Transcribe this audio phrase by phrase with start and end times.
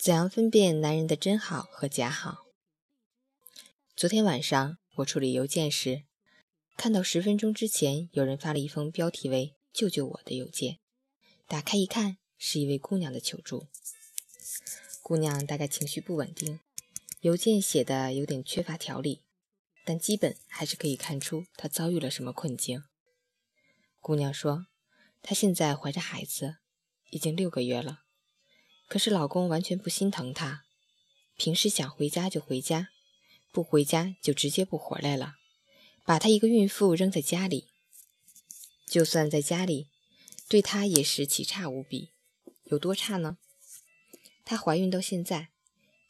[0.00, 2.46] 怎样分辨男人的真好和假好？
[3.94, 6.04] 昨天晚上我处理邮件时，
[6.74, 10.78] 看到十分钟之前有人发了一封标题为“救救我”的邮件。
[11.46, 13.66] 打开一看，是一位姑娘的求助。
[15.02, 16.60] 姑娘大概情绪不稳定，
[17.20, 19.20] 邮件写的有点缺乏条理，
[19.84, 22.84] 但基本还是可以看出她遭遇了什么困境。
[24.00, 24.66] 姑娘说，
[25.20, 26.56] 她现在怀着孩子，
[27.10, 28.04] 已经六个月了。
[28.90, 30.64] 可是老公完全不心疼她，
[31.36, 32.88] 平时想回家就回家，
[33.52, 35.36] 不回家就直接不回来了，
[36.04, 37.68] 把她一个孕妇扔在家里。
[38.88, 39.86] 就算在家里，
[40.48, 42.10] 对她也是奇差无比。
[42.64, 43.38] 有多差呢？
[44.44, 45.50] 她怀孕到现在，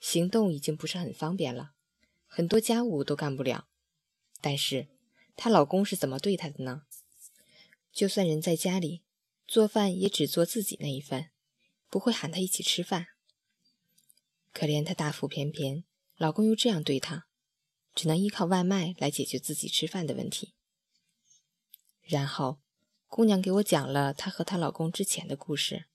[0.00, 1.72] 行动已经不是很方便了，
[2.26, 3.68] 很多家务都干不了。
[4.40, 4.88] 但是
[5.36, 6.84] 她老公是怎么对她的呢？
[7.92, 9.02] 就算人在家里，
[9.46, 11.28] 做饭也只做自己那一份。
[11.90, 13.08] 不会喊他一起吃饭。
[14.52, 15.84] 可怜她大腹便便，
[16.16, 17.26] 老公又这样对她，
[17.94, 20.54] 只能依靠外卖来解决自己吃饭的问题。
[22.02, 22.60] 然后，
[23.06, 25.86] 姑娘给我讲了她和她老公之前的故事。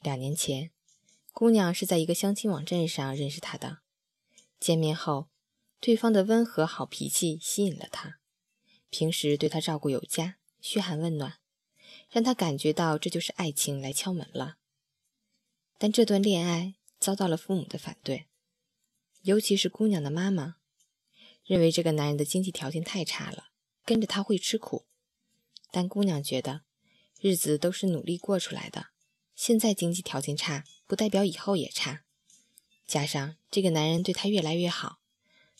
[0.00, 0.72] 两年前，
[1.32, 3.78] 姑娘是在一个相亲网站上认识他的。
[4.58, 5.28] 见面后，
[5.80, 8.18] 对方的温和好脾气吸引了她，
[8.90, 11.41] 平时对她照顾有加，嘘寒问暖。
[12.12, 14.58] 让他感觉到这就是爱情来敲门了，
[15.78, 18.26] 但这段恋爱遭到了父母的反对，
[19.22, 20.56] 尤其是姑娘的妈妈，
[21.42, 23.46] 认为这个男人的经济条件太差了，
[23.86, 24.84] 跟着他会吃苦。
[25.70, 26.60] 但姑娘觉得
[27.18, 28.88] 日子都是努力过出来的，
[29.34, 32.04] 现在经济条件差不代表以后也差。
[32.86, 34.98] 加上这个男人对她越来越好，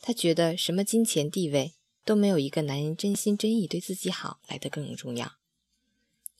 [0.02, 1.72] 她觉得什么金钱地位
[2.04, 5.38] 都没有一个男人真心真意对自己好来得更重要。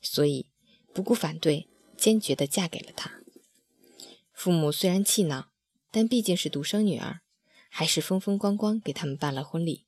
[0.02, 0.46] 所以，
[0.92, 3.22] 不顾反对，坚决地嫁给了他。
[4.32, 5.50] 父母虽然气恼，
[5.90, 7.20] 但毕竟是独生女儿，
[7.70, 9.86] 还是风风光光给他们办了婚礼。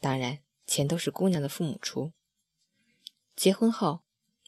[0.00, 2.12] 当然，钱都是姑娘的父母出。
[3.34, 4.00] 结婚后，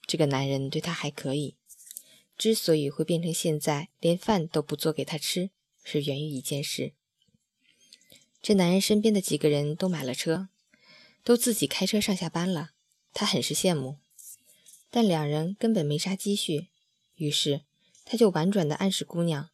[0.06, 1.56] 这个男人对她还可以。
[2.36, 5.50] 之所以会变成现在，连饭都不做给她吃，
[5.82, 6.92] 是源于一件事：
[8.42, 10.48] 这男人身边的几个人都买了车，
[11.22, 12.72] 都自己开车上下班了，
[13.12, 13.98] 他很是羡慕。
[14.94, 16.68] 但两人根本没啥积蓄，
[17.16, 17.62] 于是
[18.04, 19.50] 他就婉转地暗示姑娘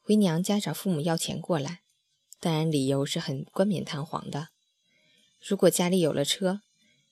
[0.00, 1.80] 回娘家找父母要钱过来。
[2.38, 4.50] 当然，理由是很冠冕堂皇的。
[5.40, 6.60] 如果家里有了车，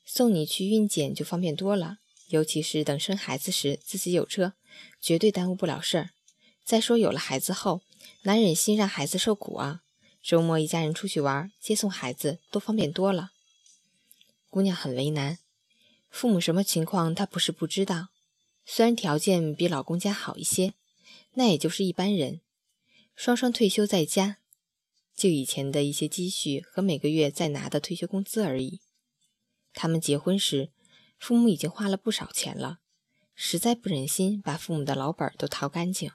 [0.04, 1.98] 送你去孕检就方便多了。
[2.28, 4.52] 尤其是等生孩子时，自己有车，
[5.00, 6.10] 绝对耽误不了事儿。
[6.64, 7.82] 再说，有了孩子后，
[8.22, 9.82] 哪忍心让孩子受苦啊？
[10.22, 13.32] 周末一家人出去玩，接送孩子都方便多了。
[14.48, 15.40] 姑娘很为难。
[16.10, 18.08] 父母什么情况，她不是不知道。
[18.64, 20.74] 虽然条件比老公家好一些，
[21.34, 22.40] 那也就是一般人。
[23.14, 24.38] 双双退休在家，
[25.14, 28.80] 就以前的一些积蓄和每个月在拿的退休工资而已。
[29.72, 30.70] 他们结婚时，
[31.18, 32.80] 父母已经花了不少钱了，
[33.34, 36.10] 实在不忍心把父母的老本都掏干净。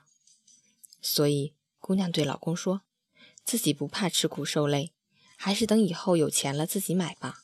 [1.00, 2.82] 所以，姑娘对老公说
[3.44, 4.92] ：“自己不怕吃苦受累，
[5.36, 7.42] 还是等以后有钱了自己买吧。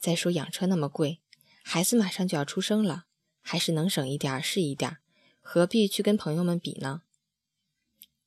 [0.00, 1.20] 再说养车那么贵。”
[1.62, 3.06] 孩子马上就要出生了，
[3.40, 4.98] 还是能省一点是一点，
[5.40, 7.02] 何必去跟朋友们比呢？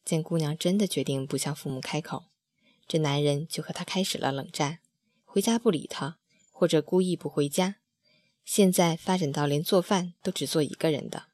[0.03, 2.25] 见姑娘真的决定不向父母开口，
[2.88, 4.79] 这男人就和她开始了冷战，
[5.24, 6.18] 回家不理她，
[6.51, 7.78] 或者故意不回家。
[8.44, 11.29] 现在发展到连做饭都只做一个人的，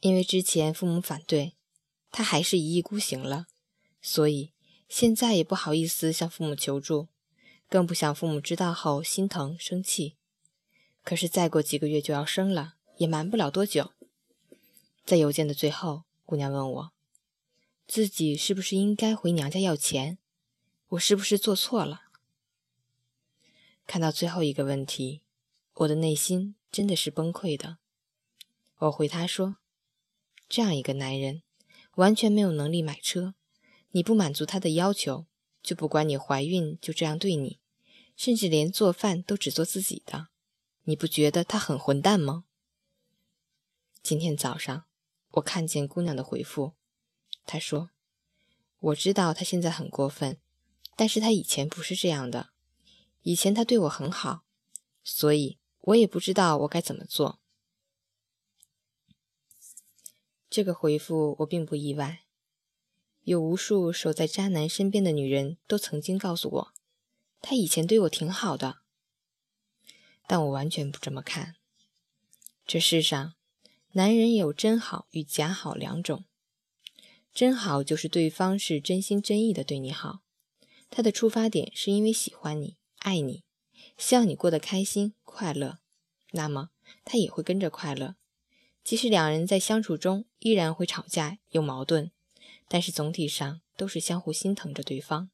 [0.00, 1.54] 因为之前父母反对，
[2.10, 3.46] 他还是一意孤行了，
[4.02, 4.52] 所以
[4.88, 7.08] 现在也不好意思向父母求助，
[7.70, 10.16] 更不想父母知道后心疼生气。
[11.02, 13.92] 可是再过几个月就要生了，也瞒不了多久。
[15.04, 16.92] 在邮件的最后，姑娘问我，
[17.86, 20.18] 自己是不是应该回娘家要钱？
[20.90, 22.02] 我是不是做错了？
[23.86, 25.22] 看到最后一个问题，
[25.74, 27.78] 我的内心真的是崩溃的。
[28.78, 29.56] 我回她说
[30.48, 31.42] ：“这样一个男人，
[31.96, 33.34] 完全没有能力买车，
[33.90, 35.26] 你不满足他的要求，
[35.62, 37.58] 就不管你怀孕，就这样对你，
[38.16, 40.28] 甚至连做饭都只做自己的。”
[40.84, 42.44] 你不觉得他很混蛋吗？
[44.02, 44.84] 今天早上
[45.32, 46.72] 我看见姑娘的回复，
[47.46, 47.90] 她说
[48.80, 50.40] ：“我知道他现在很过分，
[50.96, 52.50] 但是他以前不是这样的，
[53.22, 54.42] 以前他对我很好，
[55.04, 57.38] 所以我也不知道我该怎么做。”
[60.50, 62.24] 这个回复我并不意外，
[63.22, 66.74] 有无数守在渣男身边的女人都曾经告诉我，
[67.40, 68.81] 他以前对我挺好的。
[70.26, 71.56] 但我完全不这么看。
[72.66, 73.34] 这世上，
[73.92, 76.24] 男人有真好与假好两种，
[77.34, 80.20] 真好就是对方是真心真意的对你好，
[80.88, 83.42] 他的出发点是因为喜欢你、爱你，
[83.98, 85.78] 希望你过得开心快乐，
[86.32, 86.70] 那么
[87.04, 88.16] 他也会跟着快乐。
[88.84, 92.10] 即使两人在相处中依然会吵架有矛盾，
[92.68, 95.30] 但是总体上都是相互心疼着对方。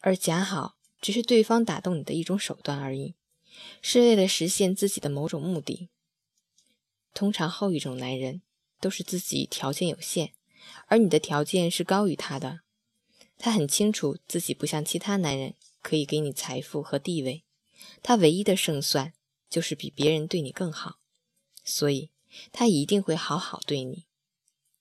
[0.00, 3.14] 而假好只是对方打动你的一种手段而已，
[3.82, 5.88] 是为了实现自己的某种目的。
[7.12, 8.42] 通常后一种男人
[8.80, 10.32] 都是自己条件有限。
[10.86, 12.60] 而你的条件是高于他的，
[13.36, 17.44] 他很清楚自己不像其他男人可以给你财富和地位，
[18.02, 19.12] 他唯一的胜算
[19.50, 20.98] 就是比别人对你更好，
[21.64, 22.10] 所以
[22.50, 24.06] 他一定会好好对你。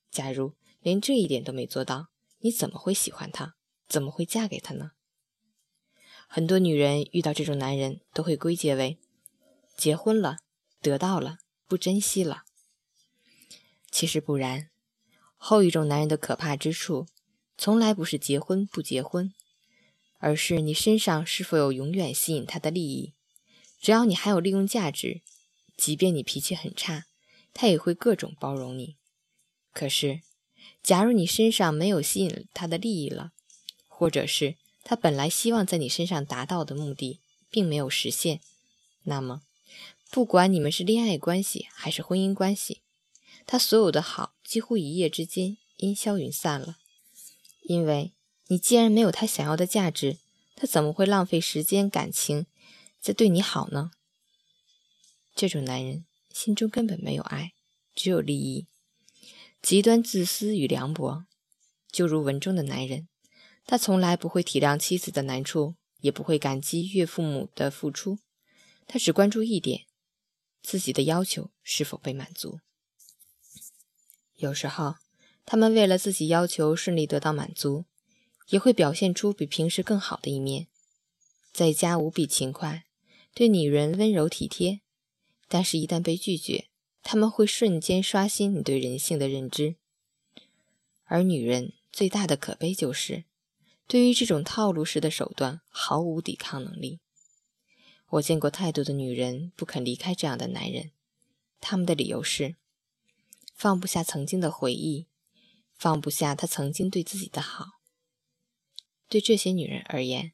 [0.09, 2.07] 假如连这一点都没做到，
[2.39, 3.55] 你怎么会喜欢他？
[3.89, 4.91] 怎么会嫁给他呢？
[6.35, 8.97] 很多女人遇到这种男人都会归结为
[9.77, 10.37] 结婚了，
[10.81, 11.37] 得到了，
[11.67, 12.41] 不珍惜了。
[13.91, 14.71] 其实不然。
[15.37, 17.05] 后一种男人的可怕之处，
[17.55, 19.31] 从来不是结婚不结婚，
[20.17, 23.13] 而是你身上是否有永远吸引他的利益。
[23.79, 25.21] 只要你还有利用价值，
[25.77, 27.05] 即便你脾气很差，
[27.53, 28.95] 他也会各种包容你。
[29.71, 30.21] 可是，
[30.81, 33.33] 假如你身上没有吸引他的利益了，
[33.87, 37.19] 或者是他本来希望在你身上达到的目的
[37.49, 38.41] 并没有实现，
[39.03, 39.41] 那么，
[40.11, 42.81] 不管你们是恋爱关系还是婚姻关系，
[43.45, 46.77] 他所有的好几乎一夜之间烟消云散了，
[47.61, 48.11] 因为
[48.47, 50.17] 你既然没有他想要的价值，
[50.55, 52.45] 他怎么会浪费时间感情
[52.99, 53.91] 在对你好呢？
[55.33, 57.53] 这种男人心中根本没有爱，
[57.95, 58.67] 只有利益，
[59.61, 61.25] 极端自私与凉薄，
[61.91, 63.07] 就如文中的男人，
[63.65, 68.19] 他从来不会体谅妻子的难处，也不会感激岳父母的付出，
[68.87, 69.85] 他只关注一点：
[70.61, 72.59] 自己的要求是否被满足。
[74.35, 74.95] 有时候，
[75.45, 77.85] 他们为了自己要求顺利得到满足，
[78.49, 80.67] 也会表现出比平时更好的一面，
[81.53, 82.85] 在家无比勤快，
[83.33, 84.81] 对女人温柔体贴。
[85.47, 86.69] 但是，一旦被拒绝，
[87.03, 89.75] 他们会瞬间刷新你对人性的认知。
[91.05, 93.25] 而女人最大的可悲就是，
[93.87, 96.99] 对于这种套路式的手段毫无抵抗能力。
[98.09, 100.91] 我见过太多的女人不肯离开这样的男人，
[101.59, 102.55] 他们的理由是。
[103.55, 105.07] 放不下曾经的回忆，
[105.75, 107.79] 放不下他曾经对自己的好。
[109.07, 110.33] 对这些女人而言，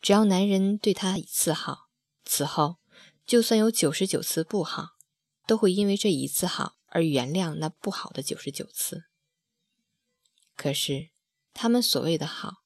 [0.00, 1.90] 只要男人对她一次好，
[2.24, 2.78] 此后
[3.26, 4.96] 就算有九十九次不好，
[5.46, 9.04] 都会因为这一次好而原谅那不好的九十九次。
[10.56, 11.10] 可是，
[11.52, 12.63] 他们所谓的好，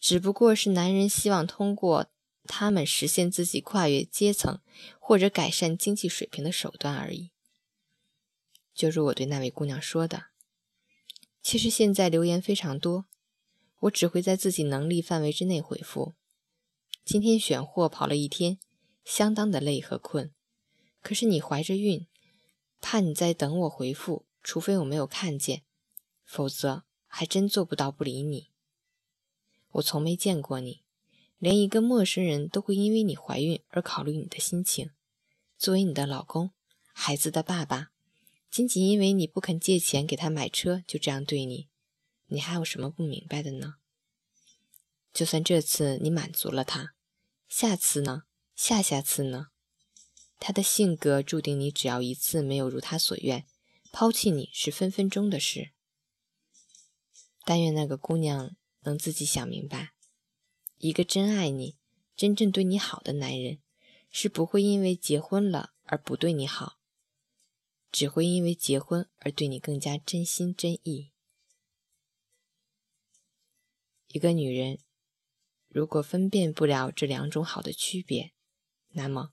[0.00, 2.06] 只不过是男人希望通过
[2.44, 4.60] 他们实现自己跨越阶层
[4.98, 7.30] 或者改善经济水平的手段而已。
[8.74, 10.26] 就如我对那位姑娘说的，
[11.42, 13.06] 其实现在留言非常多，
[13.80, 16.14] 我只会在自己能力范围之内回复。
[17.04, 18.58] 今天选货跑了一天，
[19.04, 20.32] 相当的累和困。
[21.02, 22.06] 可是你怀着孕，
[22.80, 25.62] 怕你在等我回复，除非我没有看见，
[26.24, 28.47] 否则还真做不到不理你。
[29.72, 30.82] 我从没见过你，
[31.38, 34.90] 连一个陌生人都会因为你怀孕而考虑你的心情。
[35.56, 36.50] 作为你的老公，
[36.92, 37.90] 孩子的爸爸。
[38.50, 41.68] 仅仅因为你不肯借钱给他买车，就这样对你，
[42.28, 43.74] 你还有什么不明白的呢？
[45.12, 46.94] 就算这次你满足了他，
[47.46, 48.22] 下次呢？
[48.56, 49.48] 下下次呢？
[50.40, 53.44] 他的性格注定你只要一次没有如他所愿，
[53.92, 55.72] 抛弃你是分分钟的事。
[57.44, 58.56] 但愿那个姑娘
[58.88, 59.92] 能自己想明白，
[60.78, 61.76] 一个真爱你、
[62.16, 63.58] 真正对你好的男人，
[64.10, 66.78] 是不会因为结婚了而不对你好。
[67.90, 71.10] 只会因为结婚而对你更加真心真意。
[74.08, 74.78] 一个女人
[75.68, 78.32] 如果分辨不了这两种好的区别，
[78.90, 79.32] 那么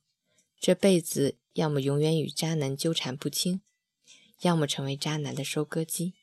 [0.57, 3.61] 这辈子要么永远与渣男纠缠不清，
[4.41, 6.13] 要么成为渣男的收割机。